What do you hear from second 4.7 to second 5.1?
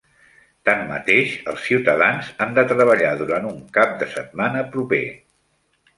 proper.